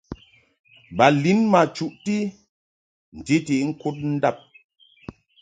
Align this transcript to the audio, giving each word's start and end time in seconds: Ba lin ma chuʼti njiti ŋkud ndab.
Ba 0.97 1.05
lin 1.21 1.39
ma 1.51 1.61
chuʼti 1.75 2.15
njiti 3.17 3.55
ŋkud 3.69 3.97
ndab. 4.15 4.37